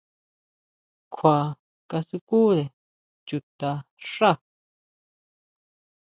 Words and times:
Kjua 1.13 1.37
kasukúre 1.89 2.65
chuta 3.27 3.71
xá. 4.11 4.31